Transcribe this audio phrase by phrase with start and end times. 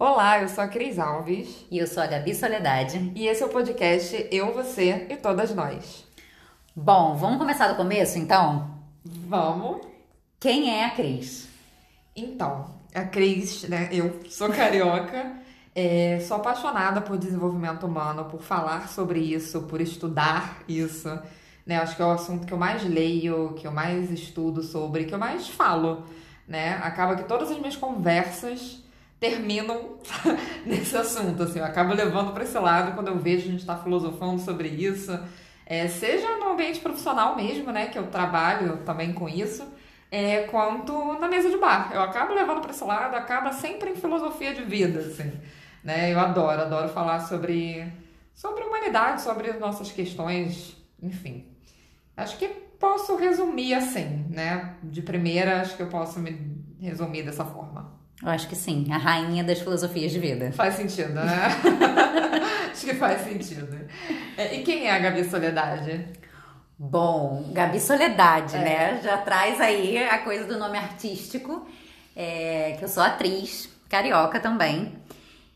[0.00, 1.66] Olá, eu sou a Cris Alves.
[1.68, 3.10] E eu sou a Gabi Soledade.
[3.16, 6.06] E esse é o podcast Eu, Você e Todas Nós.
[6.74, 8.78] Bom, vamos começar do começo então?
[9.04, 9.84] Vamos.
[10.38, 11.48] Quem é a Cris?
[12.14, 13.88] Então, a Cris, né?
[13.90, 15.32] Eu sou carioca,
[15.74, 21.08] é, sou apaixonada por desenvolvimento humano, por falar sobre isso, por estudar isso.
[21.66, 21.76] Né?
[21.76, 25.14] Acho que é o assunto que eu mais leio, que eu mais estudo sobre, que
[25.14, 26.04] eu mais falo.
[26.46, 26.74] Né?
[26.84, 28.86] Acaba que todas as minhas conversas
[29.20, 29.98] terminam
[30.64, 33.76] nesse assunto, assim, eu acabo levando para esse lado quando eu vejo a gente estar
[33.76, 35.18] tá filosofando sobre isso,
[35.66, 39.66] é, seja no ambiente profissional mesmo, né, que eu trabalho também com isso,
[40.10, 41.90] é, quanto na mesa de bar.
[41.92, 45.32] Eu acabo levando para esse lado, acaba sempre em filosofia de vida, assim,
[45.82, 47.92] né, eu adoro, adoro falar sobre,
[48.34, 51.46] sobre humanidade, sobre nossas questões, enfim.
[52.16, 57.44] Acho que posso resumir assim, né, de primeira acho que eu posso me resumir dessa
[57.44, 57.97] forma.
[58.22, 60.50] Eu acho que sim, a rainha das filosofias de vida.
[60.52, 61.48] Faz sentido, né?
[62.72, 63.78] acho que faz sentido.
[64.36, 66.08] É, e quem é a Gabi Soledade?
[66.76, 68.58] Bom, Gabi Soledade, é.
[68.58, 69.00] né?
[69.02, 71.66] Já traz aí a coisa do nome artístico,
[72.16, 74.98] é, que eu sou atriz, carioca também.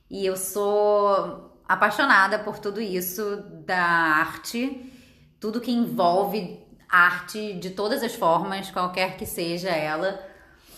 [0.09, 4.93] E eu sou apaixonada por tudo isso da arte,
[5.41, 10.32] tudo que envolve arte de todas as formas, qualquer que seja ela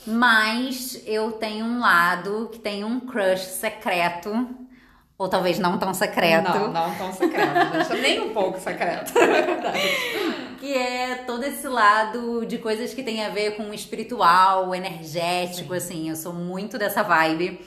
[0.07, 4.49] mas eu tenho um lado que tem um crush secreto.
[5.17, 6.51] Ou talvez não tão secreto.
[6.51, 7.71] Não, não tão secreto.
[7.73, 9.13] Deixa nem um pouco secreto.
[9.17, 9.79] É verdade.
[10.59, 15.71] Que é todo esse lado de coisas que tem a ver com o espiritual, energético,
[15.71, 15.77] Sim.
[15.77, 16.09] assim.
[16.11, 17.61] Eu sou muito dessa vibe.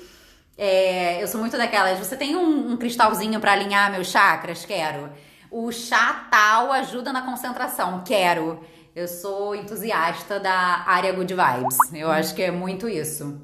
[0.58, 2.00] É, eu sou muito daquelas.
[2.00, 4.66] Você tem um, um cristalzinho para alinhar meus chakras?
[4.66, 5.10] Quero.
[5.50, 8.04] O chá tal ajuda na concentração?
[8.06, 8.60] Quero.
[8.98, 11.78] Eu sou entusiasta da área Good Vibes.
[11.94, 13.40] Eu acho que é muito isso.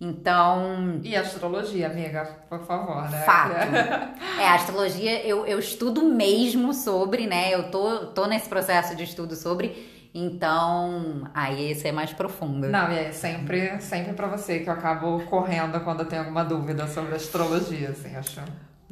[0.00, 1.00] Então.
[1.02, 3.22] E astrologia, amiga, por favor, né?
[3.22, 3.56] Fato.
[4.40, 7.52] é, astrologia eu, eu estudo mesmo sobre, né?
[7.52, 10.10] Eu tô, tô nesse processo de estudo sobre.
[10.14, 12.68] Então, aí esse é mais profundo.
[12.68, 16.44] Não, e é sempre, sempre para você que eu acabo correndo quando eu tenho alguma
[16.44, 18.40] dúvida sobre astrologia, assim, acho.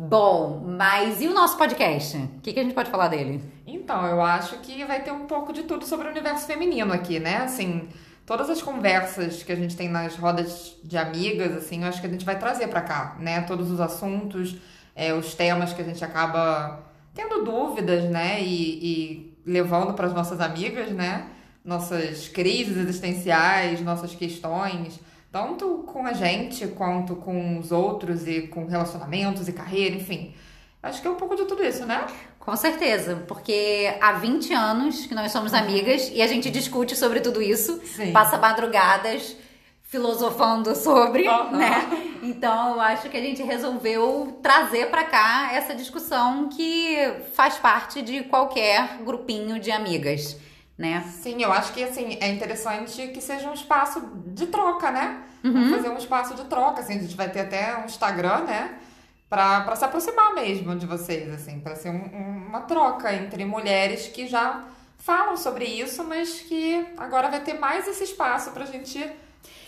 [0.08, 2.16] Bom, mas e o nosso podcast?
[2.16, 3.40] O que, que a gente pode falar dele?
[3.64, 7.20] Então, eu acho que vai ter um pouco de tudo sobre o universo feminino aqui,
[7.20, 7.36] né?
[7.36, 7.88] Assim,
[8.26, 12.08] todas as conversas que a gente tem nas rodas de amigas, assim, eu acho que
[12.08, 13.42] a gente vai trazer para cá, né?
[13.42, 14.56] Todos os assuntos,
[14.96, 16.80] é, os temas que a gente acaba
[17.14, 18.42] tendo dúvidas, né?
[18.42, 21.28] E, e levando para as nossas amigas, né?
[21.64, 24.98] Nossas crises existenciais, nossas questões
[25.32, 30.34] tanto com a gente quanto com os outros e com relacionamentos e carreira, enfim.
[30.82, 32.06] Acho que é um pouco de tudo isso, né?
[32.38, 37.20] Com certeza, porque há 20 anos que nós somos amigas e a gente discute sobre
[37.20, 38.12] tudo isso, Sim.
[38.12, 39.34] passa madrugadas
[39.84, 41.52] filosofando sobre, uhum.
[41.52, 41.88] né?
[42.22, 46.96] Então eu acho que a gente resolveu trazer para cá essa discussão que
[47.32, 50.36] faz parte de qualquer grupinho de amigas
[50.76, 51.04] né?
[51.22, 55.22] Sim, eu acho que assim é interessante que seja um espaço de troca, né?
[55.44, 55.70] Uhum.
[55.70, 58.78] Fazer um espaço de troca, assim, a gente vai ter até um Instagram, né?
[59.28, 64.08] Pra, pra se aproximar mesmo de vocês, assim, para ser um, uma troca entre mulheres
[64.08, 64.62] que já
[64.98, 69.10] falam sobre isso, mas que agora vai ter mais esse espaço pra gente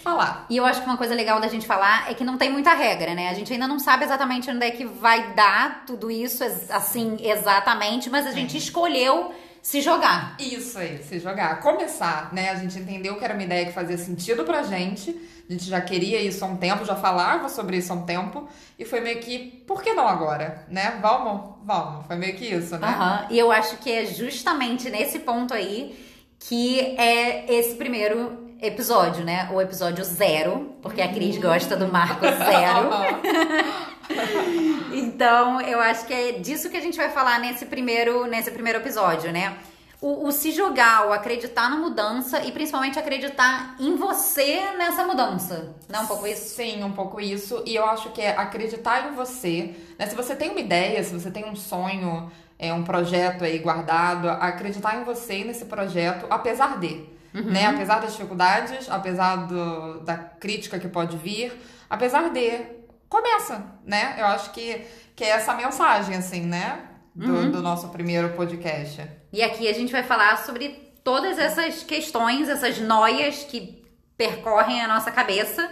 [0.03, 0.45] falar.
[0.51, 2.75] E eu acho que uma coisa legal da gente falar é que não tem muita
[2.75, 3.31] regra, né?
[3.31, 8.11] A gente ainda não sabe exatamente onde é que vai dar tudo isso assim exatamente,
[8.11, 9.35] mas a gente escolheu
[9.65, 10.37] se jogar.
[10.39, 11.59] Isso aí, se jogar.
[11.61, 12.51] Começar, né?
[12.51, 15.19] A gente entendeu que era uma ideia que fazia sentido pra gente.
[15.49, 18.47] A gente já queria isso há um tempo, já falava sobre isso há um tempo.
[18.79, 20.67] E foi meio que, por que não agora?
[20.69, 20.99] Né?
[21.01, 21.55] Vamos?
[21.65, 22.07] Vamos.
[22.07, 22.89] Foi meio que isso, né?
[22.89, 23.35] Uhum.
[23.35, 25.99] E eu acho que é justamente nesse ponto aí
[26.39, 29.49] que é esse primeiro episódio, né?
[29.51, 32.91] O episódio zero, porque a Cris gosta do marco zero.
[34.93, 38.79] Então, eu acho que é disso que a gente vai falar nesse primeiro, nesse primeiro
[38.79, 39.57] episódio, né?
[40.01, 45.75] O, o, se jogar, o acreditar na mudança e principalmente acreditar em você nessa mudança.
[45.89, 46.57] Não é um pouco isso?
[46.57, 47.63] Sim, um pouco isso.
[47.65, 49.75] E eu acho que é acreditar em você.
[49.99, 50.07] Né?
[50.07, 54.29] Se você tem uma ideia, se você tem um sonho, é, um projeto aí guardado,
[54.29, 57.07] acreditar em você e nesse projeto, apesar de.
[57.35, 57.45] Uhum.
[57.45, 57.65] Né?
[57.67, 61.53] Apesar das dificuldades, apesar do, da crítica que pode vir,
[61.89, 62.84] apesar de
[63.15, 64.17] começa, né?
[64.19, 64.85] Eu acho que,
[65.15, 66.89] que é essa mensagem, assim, né?
[67.15, 67.51] Do, uhum.
[67.53, 69.09] do nosso primeiro podcast.
[69.33, 70.71] E aqui a gente vai falar sobre
[71.05, 73.85] todas essas questões, essas noias que
[74.17, 75.71] percorrem a nossa cabeça,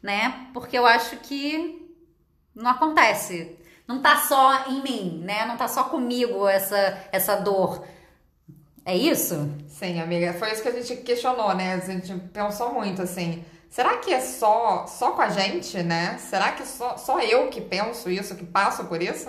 [0.00, 0.46] né?
[0.54, 1.84] Porque eu acho que
[2.54, 3.58] não acontece.
[3.88, 5.44] Não tá só em mim, né?
[5.46, 7.84] Não tá só comigo essa, essa dor.
[8.84, 9.50] É isso?
[9.66, 10.32] Sim, amiga.
[10.34, 11.74] Foi isso que a gente questionou, né?
[11.74, 13.44] A gente pensou muito, assim
[13.74, 16.16] será que é só, só com a gente, né?
[16.18, 19.28] Será que só, só eu que penso isso, que passo por isso?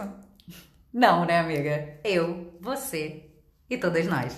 [0.93, 1.99] Não, né, amiga?
[2.03, 3.25] Eu, você
[3.67, 4.37] e todas nós.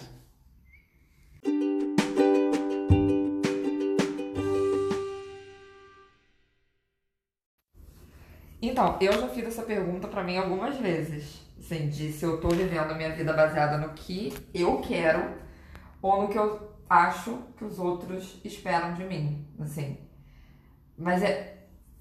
[8.62, 11.42] Então, eu já fiz essa pergunta para mim algumas vezes.
[11.60, 15.36] Assim, de se eu tô vivendo a minha vida baseada no que eu quero
[16.02, 19.98] ou no que eu acho que os outros esperam de mim, assim.
[20.98, 21.58] Mas é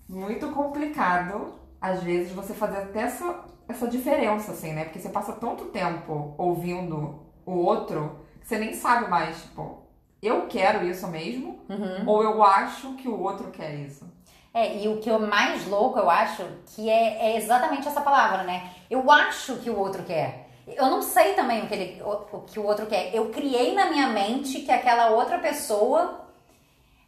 [0.09, 4.85] muito complicado, às vezes, você fazer até essa, essa diferença, assim, né?
[4.85, 9.83] Porque você passa tanto tempo ouvindo o outro que você nem sabe mais, tipo,
[10.23, 12.09] eu quero isso mesmo Uhum.
[12.09, 14.07] ou eu acho que o outro quer isso.
[14.55, 16.43] É, e o que é mais louco, eu acho,
[16.75, 18.71] que é, é exatamente essa palavra, né?
[18.89, 20.46] Eu acho que o outro quer.
[20.67, 23.15] Eu não sei também o que, ele, o, o que o outro quer.
[23.15, 26.27] Eu criei na minha mente que aquela outra pessoa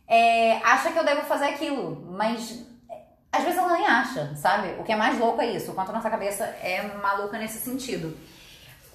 [0.06, 3.02] é, acha que eu devo fazer aquilo, mas é,
[3.32, 4.80] às vezes ela nem acha, sabe?
[4.80, 7.58] O que é mais louco é isso, o quanto a nossa cabeça é maluca nesse
[7.58, 8.16] sentido.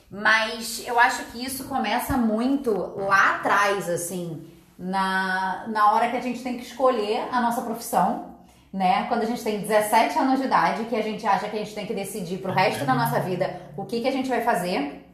[0.10, 6.22] Mas eu acho que isso começa muito lá atrás, assim, na, na hora que a
[6.22, 8.33] gente tem que escolher a nossa profissão,
[8.74, 9.06] né?
[9.08, 11.76] Quando a gente tem 17 anos de idade, que a gente acha que a gente
[11.76, 15.08] tem que decidir pro resto da nossa vida o que, que a gente vai fazer.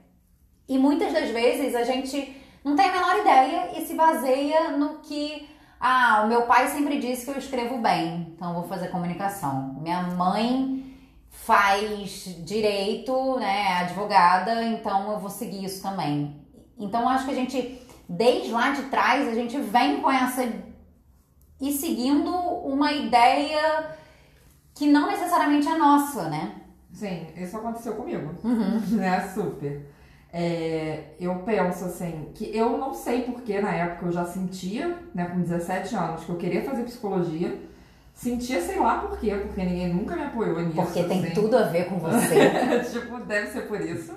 [0.67, 4.99] E muitas das vezes a gente não tem a menor ideia e se baseia no
[4.99, 5.49] que.
[5.77, 9.77] Ah, o meu pai sempre disse que eu escrevo bem, então vou fazer comunicação.
[9.81, 10.97] Minha mãe
[11.29, 16.35] faz direito, né, é advogada, então eu vou seguir isso também.
[16.77, 20.45] Então acho que a gente, desde lá de trás, a gente vem com essa
[21.59, 23.89] e seguindo uma ideia
[24.73, 26.55] que não necessariamente é nossa, né?
[26.93, 28.33] Sim, isso aconteceu comigo.
[28.43, 28.79] Uhum.
[28.97, 29.27] né?
[29.33, 29.85] Super.
[30.31, 35.25] É, eu penso assim, que eu não sei porque na época eu já sentia, né,
[35.25, 37.59] com 17 anos, que eu queria fazer psicologia.
[38.13, 40.75] Sentia, sei lá por quê, porque ninguém nunca me apoiou nisso.
[40.75, 41.33] Porque tem assim.
[41.33, 42.83] tudo a ver com você.
[42.91, 44.13] tipo, deve ser por isso.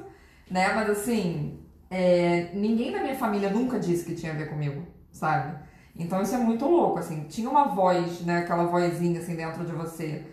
[0.50, 0.72] Né?
[0.74, 5.56] Mas assim, é, ninguém da minha família nunca disse que tinha a ver comigo, sabe?
[5.94, 7.24] Então isso é muito louco, assim.
[7.24, 8.38] Tinha uma voz, né?
[8.38, 10.24] Aquela vozinha assim dentro de você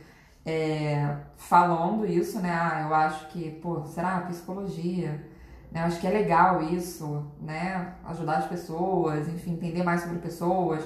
[0.46, 2.52] é, falando isso, né?
[2.52, 5.26] Ah, eu acho que, pô, será psicologia?
[5.72, 5.82] Né?
[5.82, 7.94] Acho que é legal isso, né?
[8.06, 10.84] Ajudar as pessoas, enfim, entender mais sobre pessoas.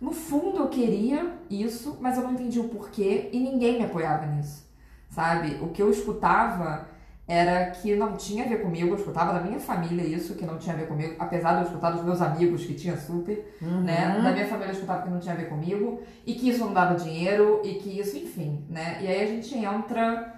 [0.00, 4.26] No fundo eu queria isso, mas eu não entendi o porquê e ninguém me apoiava
[4.26, 4.66] nisso,
[5.08, 5.58] sabe?
[5.62, 6.88] O que eu escutava
[7.32, 10.58] era que não tinha a ver comigo, eu escutava da minha família isso, que não
[10.58, 13.82] tinha a ver comigo, apesar de eu escutar dos meus amigos que tinha super, Uhum.
[13.82, 14.20] né?
[14.20, 16.72] Da minha família eu escutava que não tinha a ver comigo e que isso não
[16.72, 18.98] dava dinheiro e que isso, enfim, né?
[19.00, 20.34] E aí a gente entra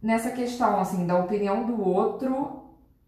[0.00, 2.62] nessa questão, assim, da opinião do outro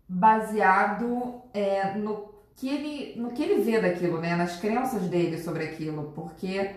[0.09, 5.65] baseado é, no que ele no que ele vê daquilo, né, nas crenças dele sobre
[5.65, 6.71] aquilo, porque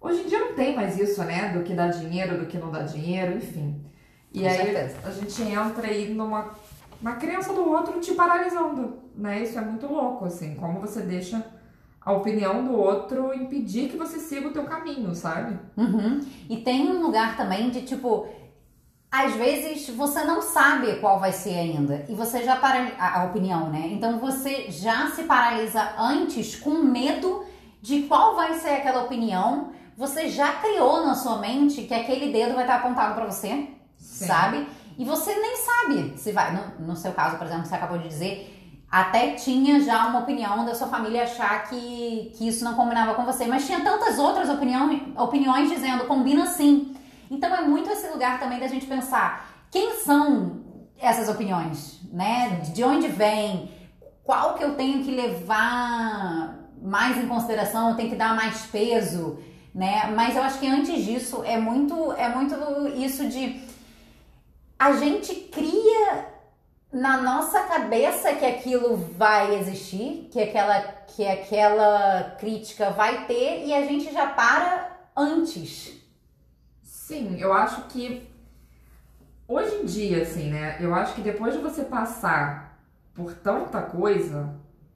[0.00, 2.70] hoje em dia não tem mais isso, né, do que dá dinheiro, do que não
[2.70, 3.80] dá dinheiro, enfim.
[4.32, 4.96] E Com aí certeza.
[5.04, 6.50] a gente entra aí numa
[7.00, 9.42] uma crença do outro te paralisando, né?
[9.42, 11.44] Isso é muito louco, assim, como você deixa
[12.00, 15.58] a opinião do outro impedir que você siga o teu caminho, sabe?
[15.76, 16.20] Uhum.
[16.48, 18.28] E tem um lugar também de tipo.
[19.10, 22.04] Às vezes você não sabe qual vai ser ainda.
[22.08, 23.88] E você já para a, a opinião, né?
[23.90, 27.44] Então você já se paralisa antes com medo
[27.82, 29.70] de qual vai ser aquela opinião.
[29.96, 33.68] Você já criou na sua mente que aquele dedo vai estar apontado pra você,
[34.00, 34.26] Sim.
[34.26, 34.68] sabe?
[34.98, 36.52] E você nem sabe se vai.
[36.52, 38.56] No, no seu caso, por exemplo, você acabou de dizer,
[38.90, 43.24] até tinha já uma opinião da sua família achar que, que isso não combinava com
[43.24, 46.96] você, mas tinha tantas outras opiniões, opiniões dizendo combina sim.
[47.30, 50.60] Então é muito esse lugar também da gente pensar quem são
[50.98, 52.60] essas opiniões, né?
[52.74, 53.70] De onde vem?
[54.24, 57.90] Qual que eu tenho que levar mais em consideração?
[57.90, 59.38] Eu tenho que dar mais peso,
[59.74, 60.12] né?
[60.14, 62.54] Mas eu acho que antes disso é muito é muito
[62.96, 63.60] isso de
[64.80, 66.26] a gente cria
[66.90, 73.74] na nossa cabeça que aquilo vai existir, que aquela, que aquela crítica vai ter e
[73.74, 76.00] a gente já para antes.
[76.82, 78.26] Sim, eu acho que
[79.46, 80.78] hoje em dia, assim, né?
[80.80, 82.80] Eu acho que depois de você passar
[83.12, 84.48] por tanta coisa,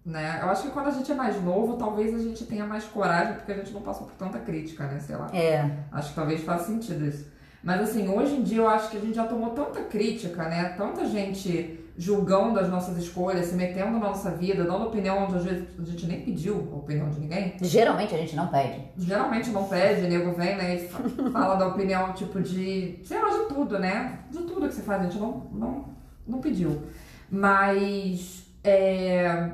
[0.03, 0.39] né?
[0.41, 3.35] Eu acho que quando a gente é mais novo, talvez a gente tenha mais coragem,
[3.35, 4.99] porque a gente não passou por tanta crítica, né?
[4.99, 5.29] Sei lá.
[5.35, 5.71] É.
[5.93, 7.34] Acho que talvez faça sentido isso.
[7.65, 10.75] Mas assim, hoje em dia eu acho que a gente já tomou tanta crítica, né?
[10.77, 15.45] Tanta gente julgando as nossas escolhas, se metendo na nossa vida, dando opinião onde às
[15.45, 17.55] vezes a gente nem pediu a opinião de ninguém.
[17.63, 18.81] Geralmente a gente não pede.
[18.99, 23.31] Geralmente não pede, nego vem, né, e fa- fala da opinião, tipo, de, sei lá,
[23.31, 24.19] de tudo, né?
[24.31, 25.85] De tudo que você faz, a gente não, não,
[26.27, 26.83] não pediu.
[27.31, 29.51] Mas, é,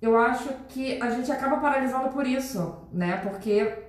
[0.00, 3.16] eu acho que a gente acaba paralisando por isso, né?
[3.22, 3.83] Porque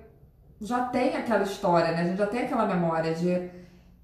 [0.60, 2.02] já tem aquela história, né?
[2.02, 3.50] A gente já tem aquela memória de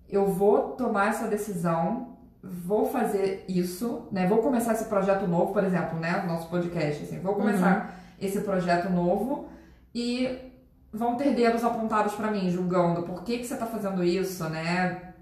[0.09, 4.27] eu vou tomar essa decisão, vou fazer isso, né?
[4.27, 6.23] Vou começar esse projeto novo, por exemplo, né?
[6.27, 8.27] Nosso podcast, assim, vou começar uhum.
[8.27, 9.49] esse projeto novo
[9.95, 10.51] e
[10.93, 15.15] vão ter dedos apontados para mim, julgando por que, que você tá fazendo isso, né?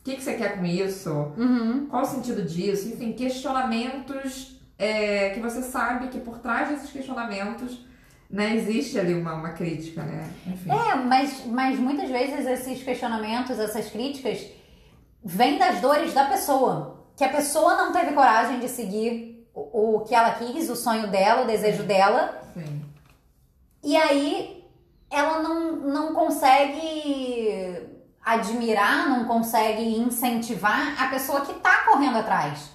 [0.00, 1.10] O que, que você quer com isso?
[1.36, 1.86] Uhum.
[1.86, 2.88] Qual o sentido disso?
[2.88, 7.86] Enfim, questionamentos é, que você sabe que por trás desses questionamentos
[8.32, 10.32] né, existe ali uma, uma crítica, né?
[10.46, 10.70] Enfim.
[10.70, 14.46] É, mas, mas muitas vezes esses questionamentos, essas críticas,
[15.22, 17.04] vêm das dores da pessoa.
[17.14, 21.08] Que a pessoa não teve coragem de seguir o, o que ela quis, o sonho
[21.08, 22.42] dela, o desejo dela.
[22.54, 22.82] Sim.
[23.84, 24.64] E aí
[25.10, 27.86] ela não, não consegue
[28.24, 32.70] admirar, não consegue incentivar a pessoa que tá correndo atrás,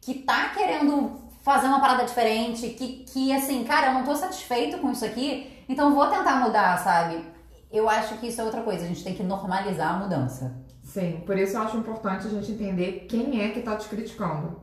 [0.00, 4.78] que tá querendo fazer uma parada diferente, que, que assim, cara, eu não tô satisfeito
[4.78, 7.24] com isso aqui, então vou tentar mudar, sabe?
[7.70, 10.56] Eu acho que isso é outra coisa, a gente tem que normalizar a mudança.
[10.82, 14.60] Sim, por isso eu acho importante a gente entender quem é que tá te criticando.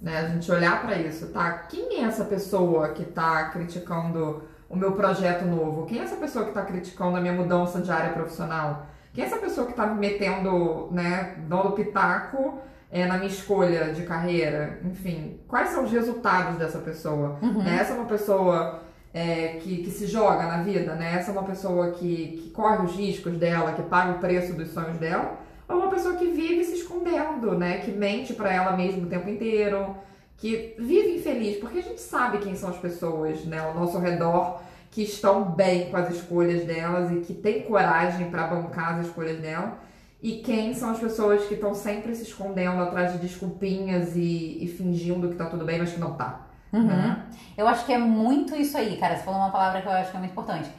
[0.00, 0.18] Né?
[0.18, 1.50] A gente olhar para isso, tá?
[1.68, 5.84] Quem é essa pessoa que tá criticando o meu projeto novo?
[5.84, 8.86] Quem é essa pessoa que tá criticando a minha mudança de área profissional?
[9.12, 12.60] Quem é essa pessoa que tá me metendo, né, dando pitaco
[12.92, 17.38] é, na minha escolha de carreira, enfim, quais são os resultados dessa pessoa?
[17.40, 17.62] Uhum.
[17.62, 17.78] Né?
[17.80, 18.82] Essa é uma pessoa
[19.14, 21.14] é, que, que se joga na vida, né?
[21.16, 24.68] Essa é uma pessoa que, que corre os riscos dela, que paga o preço dos
[24.68, 27.78] sonhos dela, ou uma pessoa que vive se escondendo, né?
[27.78, 29.96] Que mente para ela mesma o tempo inteiro,
[30.36, 33.58] que vive infeliz, porque a gente sabe quem são as pessoas, né?
[33.58, 38.48] Ao nosso redor que estão bem com as escolhas delas e que têm coragem para
[38.48, 39.78] bancar as escolhas dela
[40.22, 44.68] e quem são as pessoas que estão sempre se escondendo atrás de desculpinhas e, e,
[44.68, 46.46] fingindo que tá tudo bem, mas que não tá.
[46.72, 46.86] Uhum.
[46.86, 47.26] Né?
[47.56, 49.16] Eu acho que é muito isso aí, cara.
[49.16, 50.70] Você falou uma palavra que eu acho que é muito importante.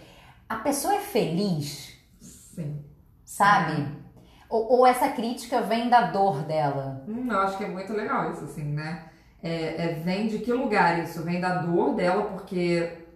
[0.48, 1.98] A pessoa é feliz.
[2.19, 2.86] Sim.
[3.25, 3.81] Sabe?
[3.81, 3.88] É.
[4.48, 7.03] Ou, ou, essa crítica vem da dor dela?
[7.07, 9.05] Hum, eu acho que é muito legal isso, assim, né?
[9.41, 11.24] É, é, vem de que lugar isso?
[11.24, 13.07] Vem da dor dela, porque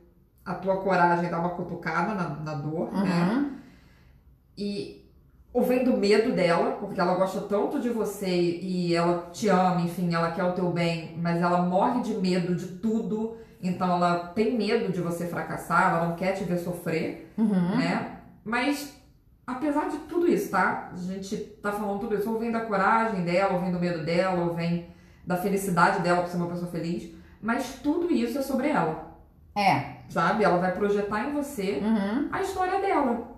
[0.44, 3.00] a tua coragem dá uma cutucada na, na dor, né?
[3.00, 3.42] uhum.
[3.42, 3.52] né?
[4.58, 5.05] E
[5.56, 9.80] ou vem do medo dela, porque ela gosta tanto de você e ela te ama,
[9.80, 14.18] enfim, ela quer o teu bem, mas ela morre de medo de tudo, então ela
[14.36, 17.78] tem medo de você fracassar, ela não quer te ver sofrer, uhum.
[17.78, 18.18] né?
[18.44, 19.02] Mas
[19.48, 20.92] apesar de tudo isso, tá?
[20.92, 24.04] A gente tá falando tudo isso, ou vem da coragem dela, ou vem do medo
[24.04, 24.90] dela, ou vem
[25.26, 27.10] da felicidade dela por ser uma pessoa feliz,
[27.42, 29.16] mas tudo isso é sobre ela.
[29.56, 30.02] É.
[30.10, 30.44] Sabe?
[30.44, 32.28] Ela vai projetar em você uhum.
[32.30, 33.35] a história dela.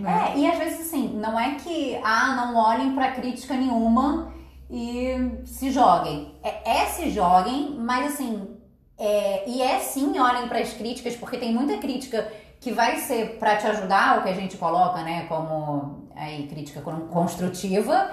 [0.00, 0.32] Né?
[0.34, 4.32] É, e às vezes assim, não é que, ah, não olhem para crítica nenhuma
[4.70, 6.34] e se joguem.
[6.42, 8.56] É, é se joguem, mas assim,
[8.98, 12.30] é, e é sim olhem para as críticas, porque tem muita crítica
[12.60, 16.82] que vai ser para te ajudar, o que a gente coloca, né, como aí, crítica
[16.82, 18.10] construtiva,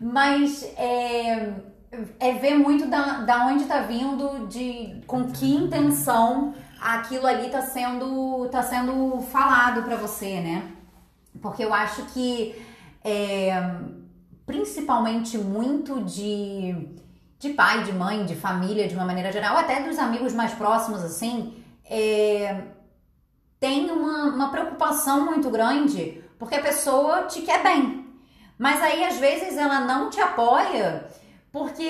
[0.00, 1.52] mas é,
[2.18, 7.62] é ver muito da, da onde está vindo, de com que intenção aquilo ali está
[7.62, 10.72] sendo, tá sendo falado para você, né?
[11.40, 12.54] Porque eu acho que
[13.04, 13.52] é,
[14.44, 16.74] principalmente muito de,
[17.38, 21.02] de pai, de mãe, de família, de uma maneira geral, até dos amigos mais próximos,
[21.02, 22.62] assim, é,
[23.58, 28.06] tem uma, uma preocupação muito grande porque a pessoa te quer bem.
[28.58, 31.06] Mas aí, às vezes, ela não te apoia
[31.52, 31.84] porque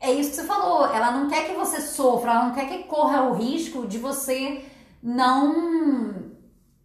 [0.00, 2.84] é isso que você falou, ela não quer que você sofra, ela não quer que
[2.84, 4.64] corra o risco de você
[5.02, 6.29] não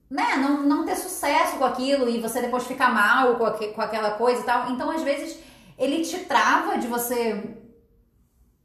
[0.10, 4.12] né, não, não ter sucesso com aquilo e você depois ficar mal com, com aquela
[4.12, 4.72] coisa e tal.
[4.72, 5.40] Então, às vezes,
[5.78, 7.58] ele te trava de você,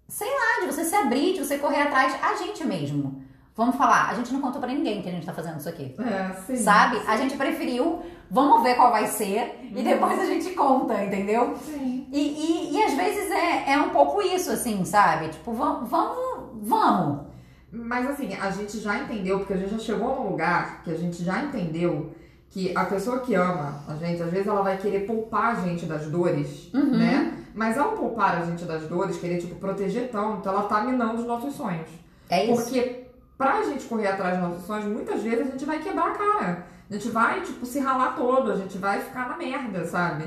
[0.08, 3.24] sei lá, de você se abrir, de você correr atrás a gente mesmo.
[3.56, 5.94] Vamos falar, a gente não contou para ninguém que a gente tá fazendo isso aqui.
[5.98, 6.98] É, sim, Sabe?
[6.98, 7.04] Sim.
[7.06, 11.54] A gente preferiu, vamos ver qual vai ser e depois a gente conta, entendeu?
[11.56, 12.06] Sim.
[12.10, 15.28] E, e, e às vezes é, é um pouco isso, assim, sabe?
[15.28, 17.29] Tipo, vamos, vamos, vamos.
[17.72, 20.96] Mas assim, a gente já entendeu, porque a gente já chegou num lugar que a
[20.96, 22.12] gente já entendeu
[22.50, 25.86] que a pessoa que ama a gente, às vezes ela vai querer poupar a gente
[25.86, 26.98] das dores, uhum.
[26.98, 27.38] né?
[27.54, 31.26] Mas ao poupar a gente das dores, querer, tipo, proteger tanto, ela tá minando os
[31.26, 31.88] nossos sonhos.
[32.28, 32.62] É isso.
[32.62, 33.06] Porque
[33.38, 36.66] pra gente correr atrás dos nossos sonhos, muitas vezes a gente vai quebrar a cara.
[36.88, 40.24] A gente vai, tipo, se ralar todo, a gente vai ficar na merda, sabe?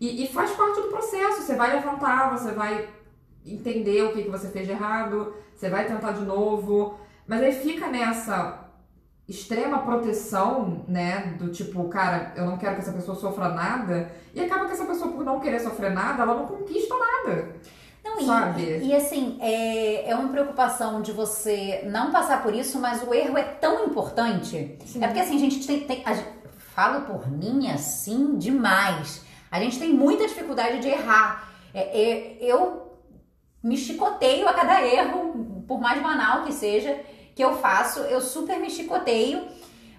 [0.00, 1.42] E, e faz parte do processo.
[1.42, 2.88] Você vai levantar, você vai
[3.44, 7.52] entender o que, que você fez de errado, você vai tentar de novo, mas aí
[7.52, 8.64] fica nessa
[9.28, 14.40] extrema proteção, né, do tipo, cara, eu não quero que essa pessoa sofra nada, e
[14.40, 17.54] acaba que essa pessoa, por não querer sofrer nada, ela não conquista nada.
[18.04, 18.62] Não, sabe?
[18.62, 23.14] E, e assim, é, é uma preocupação de você não passar por isso, mas o
[23.14, 24.76] erro é tão importante.
[24.84, 25.02] Sim.
[25.02, 26.14] É porque assim, a gente tem, tem a,
[26.74, 29.24] falo por mim assim demais.
[29.50, 31.50] A gente tem muita dificuldade de errar.
[31.72, 32.93] É, é, eu
[33.64, 37.00] me chicoteio a cada erro, por mais banal que seja,
[37.34, 39.48] que eu faço, eu super me chicoteio.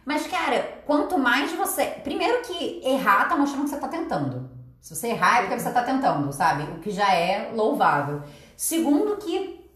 [0.06, 1.86] Mas, cara, quanto mais você.
[2.04, 4.52] Primeiro que errar tá mostrando que você tá tentando.
[4.80, 6.64] Se você errar é porque você tá tentando, sabe?
[6.74, 8.22] O que já é louvável.
[8.56, 9.68] Segundo que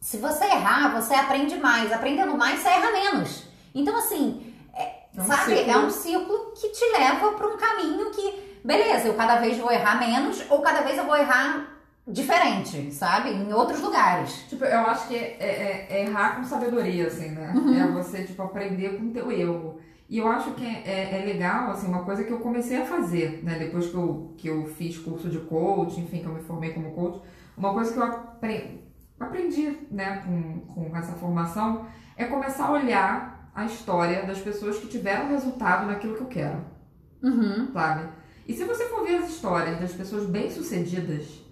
[0.00, 1.92] se você errar, você aprende mais.
[1.92, 3.44] Aprendendo mais, você erra menos.
[3.72, 5.56] Então, assim, é, é um sabe?
[5.56, 5.70] Ciclo.
[5.70, 9.70] É um ciclo que te leva para um caminho que, beleza, eu cada vez vou
[9.70, 11.75] errar menos, ou cada vez eu vou errar
[12.06, 13.30] diferente, sabe?
[13.30, 14.44] Em outros lugares.
[14.48, 17.52] Tipo, eu acho que é, é, é errar com sabedoria, assim, né?
[17.54, 17.74] Uhum.
[17.74, 19.80] É você, tipo, aprender com o teu erro.
[20.08, 23.42] E eu acho que é, é, legal, assim, uma coisa que eu comecei a fazer,
[23.42, 23.58] né?
[23.58, 26.92] Depois que eu, que eu fiz curso de coach, enfim, que eu me formei como
[26.92, 27.20] coach,
[27.56, 28.80] uma coisa que eu aprendi,
[29.18, 31.86] aprendi né, com, com essa formação
[32.16, 36.64] é começar a olhar a história das pessoas que tiveram resultado naquilo que eu quero.
[37.22, 37.72] Uhum.
[37.72, 38.08] Sabe?
[38.46, 41.45] E se você for ver as histórias das pessoas bem-sucedidas,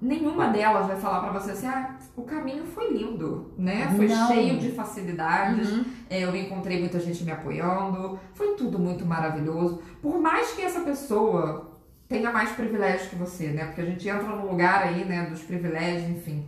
[0.00, 3.92] nenhuma delas vai falar para você assim, ah, o caminho foi lindo, né?
[3.96, 4.28] Foi Não.
[4.28, 5.84] cheio de facilidades, uhum.
[6.08, 9.82] É, eu encontrei muita gente me apoiando, foi tudo muito maravilhoso.
[10.00, 11.72] Por mais que essa pessoa
[12.08, 13.64] tenha mais privilégios que você, né?
[13.66, 16.46] Porque a gente entra no lugar aí, né, dos privilégios, enfim.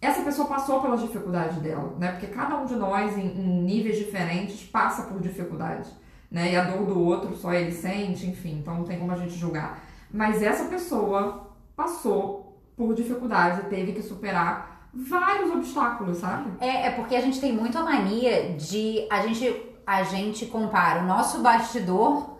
[0.00, 2.12] Essa pessoa passou pelas dificuldades dela, né?
[2.12, 5.90] Porque cada um de nós, em, em níveis diferentes, passa por dificuldades,
[6.30, 6.52] né?
[6.52, 9.34] E a dor do outro só ele sente, enfim, então não tem como a gente
[9.34, 9.82] julgar.
[10.10, 12.45] Mas essa pessoa passou
[12.76, 16.50] por dificuldades e teve que superar vários obstáculos, sabe?
[16.60, 21.02] É, é porque a gente tem muito a mania de a gente a gente compara
[21.02, 22.36] o nosso bastidor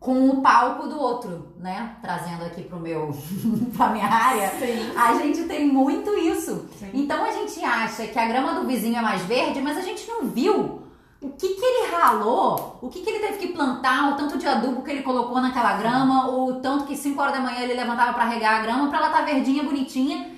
[0.00, 1.96] com o palco do outro, né?
[2.00, 3.14] Trazendo aqui pro meu
[3.76, 4.50] pra minha área.
[4.50, 4.96] Sim.
[4.96, 6.68] A gente tem muito isso.
[6.78, 6.90] Sim.
[6.94, 10.06] Então a gente acha que a grama do vizinho é mais verde, mas a gente
[10.08, 10.85] não viu
[11.20, 14.46] o que, que ele ralou, o que, que ele teve que plantar, o tanto de
[14.46, 18.12] adubo que ele colocou naquela grama, o tanto que 5 horas da manhã ele levantava
[18.12, 20.30] para regar a grama para ela estar tá verdinha, bonitinha.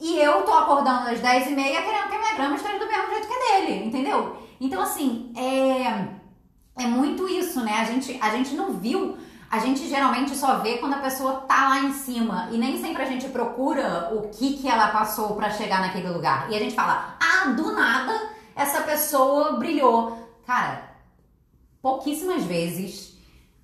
[0.00, 2.86] E eu tô acordando às 10 e meia querendo que a minha grama esteja do
[2.86, 4.36] mesmo jeito que a dele, entendeu?
[4.60, 7.78] Então, assim, é, é muito isso, né?
[7.80, 9.18] A gente, a gente não viu,
[9.50, 12.48] a gente geralmente só vê quando a pessoa tá lá em cima.
[12.52, 16.50] E nem sempre a gente procura o que, que ela passou para chegar naquele lugar.
[16.50, 18.29] E a gente fala, ah, do nada
[18.60, 20.18] essa pessoa brilhou.
[20.46, 20.82] Cara,
[21.80, 23.18] pouquíssimas vezes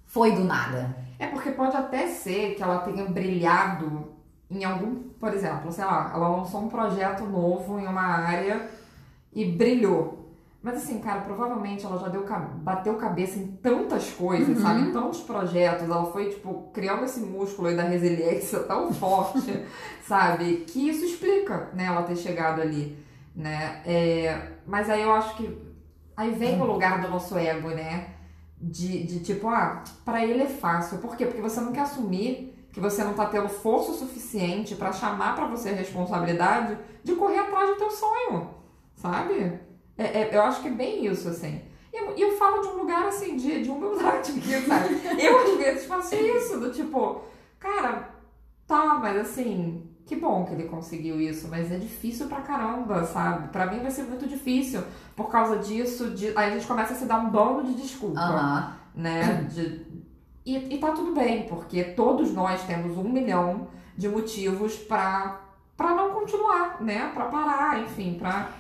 [0.07, 0.97] foi do nada.
[1.19, 4.15] É porque pode até ser que ela tenha brilhado
[4.51, 8.71] em algum, por exemplo, sei lá, ela lançou um projeto novo em uma área
[9.35, 10.31] e brilhou.
[10.63, 12.25] Mas assim, cara, provavelmente ela já deu,
[12.63, 14.63] bateu cabeça em tantas coisas, uhum.
[14.63, 14.81] sabe?
[14.81, 15.85] Em tantos projetos.
[15.85, 19.65] Ela foi, tipo, criando esse músculo aí da resiliência tão forte,
[20.03, 20.65] sabe?
[20.67, 23.06] Que isso explica, né, ela ter chegado ali
[23.37, 23.83] né?
[23.85, 25.77] É, mas aí eu acho que
[26.17, 28.15] aí vem o lugar do nosso ego, né?
[28.59, 30.99] De, de tipo, ah, para ele é fácil.
[30.99, 31.27] Por quê?
[31.27, 35.47] Porque você não quer assumir que você não tá tendo força suficiente para chamar para
[35.47, 38.51] você a responsabilidade de correr atrás do teu sonho,
[38.95, 39.61] sabe?
[39.99, 41.63] É, é, eu acho que é bem isso, assim.
[41.93, 45.01] E eu, eu, falo de um lugar, assim, de, de humildade aqui, sabe?
[45.19, 47.23] Eu, às vezes, faço isso, do tipo,
[47.59, 48.11] cara,
[48.67, 53.49] tá, mas assim, que bom que ele conseguiu isso, mas é difícil pra caramba, sabe?
[53.49, 54.81] Pra mim vai ser muito difícil
[55.17, 56.11] por causa disso.
[56.11, 56.29] De...
[56.29, 59.03] Aí a gente começa a se dar um bando de desculpa, uhum.
[59.03, 59.49] né?
[59.51, 59.85] De...
[60.47, 63.67] E, e tá tudo bem, porque todos nós temos um milhão
[63.97, 65.41] de motivos pra,
[65.77, 67.11] pra não continuar, né?
[67.13, 68.51] Pra parar, enfim, pra.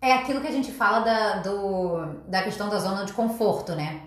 [0.00, 4.02] É aquilo que a gente fala da, do, da questão da zona de conforto, né?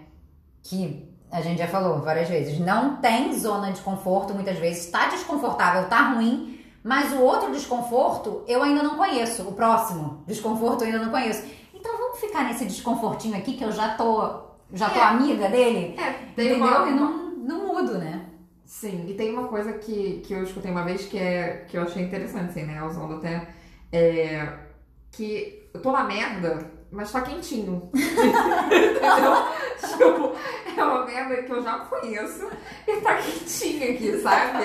[0.64, 5.08] Que a gente já falou várias vezes, não tem zona de conforto muitas vezes, tá
[5.08, 10.88] desconfortável, tá ruim, mas o outro desconforto eu ainda não conheço, o próximo desconforto eu
[10.88, 11.44] ainda não conheço.
[11.74, 14.42] Então vamos ficar nesse desconfortinho aqui que eu já tô,
[14.74, 15.04] já tô é.
[15.04, 16.58] amiga dele, é, entendeu?
[16.58, 16.88] Uma...
[16.88, 18.26] E não, não mudo, né?
[18.64, 21.84] Sim, e tem uma coisa que, que eu escutei uma vez que, é, que eu
[21.84, 23.48] achei interessante, assim, né, usando até,
[23.92, 24.54] é,
[25.12, 27.90] que eu tô na merda, mas tá quentinho.
[27.94, 29.58] Entendeu?
[29.80, 30.36] tipo,
[30.78, 32.48] é uma merda que eu já conheço
[32.88, 34.64] e tá quentinha aqui, sabe?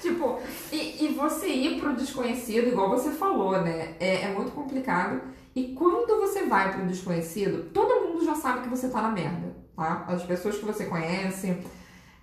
[0.00, 0.38] tipo,
[0.70, 3.94] e, e você ir pro desconhecido, igual você falou, né?
[4.00, 5.20] É, é muito complicado.
[5.54, 9.54] E quando você vai pro desconhecido, todo mundo já sabe que você tá na merda,
[9.76, 10.04] tá?
[10.08, 11.58] As pessoas que você conhece,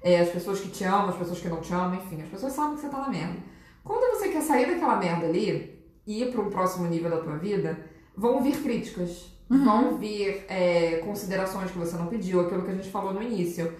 [0.01, 2.53] é, as pessoas que te amam, as pessoas que não te amam, enfim, as pessoas
[2.53, 3.37] sabem que você tá na merda.
[3.83, 7.37] Quando você quer sair daquela merda ali e ir para um próximo nível da tua
[7.37, 7.77] vida,
[8.19, 9.63] vão vir críticas, uhum.
[9.63, 13.73] vão vir é, considerações que você não pediu, aquilo que a gente falou no início.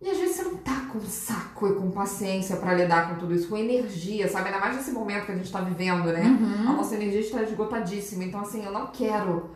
[0.00, 3.34] E às vezes você não tá com saco e com paciência para lidar com tudo
[3.34, 4.46] isso, com energia, sabe?
[4.46, 6.22] Ainda mais nesse momento que a gente tá vivendo, né?
[6.22, 6.70] Uhum.
[6.70, 8.24] A nossa energia está esgotadíssima.
[8.24, 9.50] Então, assim, eu não quero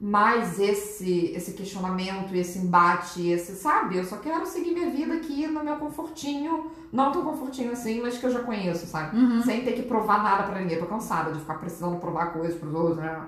[0.00, 3.98] mais esse esse questionamento, esse embate, esse, sabe?
[3.98, 8.16] Eu só quero seguir minha vida aqui no meu confortinho, não tão confortinho assim, mas
[8.16, 9.14] que eu já conheço, sabe?
[9.14, 9.42] Uhum.
[9.42, 10.78] Sem ter que provar nada pra ninguém.
[10.78, 13.20] Eu tô cansada de ficar precisando provar coisas pros outros, né?